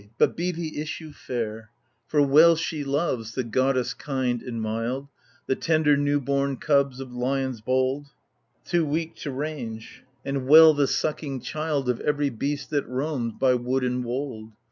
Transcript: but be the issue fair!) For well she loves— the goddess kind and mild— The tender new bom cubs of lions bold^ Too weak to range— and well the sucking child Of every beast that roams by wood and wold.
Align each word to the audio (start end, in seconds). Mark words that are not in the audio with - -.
but 0.17 0.35
be 0.35 0.51
the 0.51 0.81
issue 0.81 1.13
fair!) 1.13 1.69
For 2.07 2.23
well 2.23 2.55
she 2.55 2.83
loves— 2.83 3.33
the 3.35 3.43
goddess 3.43 3.93
kind 3.93 4.41
and 4.41 4.59
mild— 4.59 5.09
The 5.45 5.55
tender 5.55 5.95
new 5.95 6.19
bom 6.19 6.57
cubs 6.57 6.99
of 6.99 7.11
lions 7.13 7.61
bold^ 7.61 8.07
Too 8.65 8.83
weak 8.83 9.15
to 9.17 9.29
range— 9.29 10.03
and 10.25 10.47
well 10.47 10.73
the 10.73 10.87
sucking 10.87 11.41
child 11.41 11.87
Of 11.87 11.99
every 12.01 12.31
beast 12.31 12.71
that 12.71 12.89
roams 12.89 13.33
by 13.39 13.53
wood 13.53 13.83
and 13.83 14.03
wold. 14.03 14.53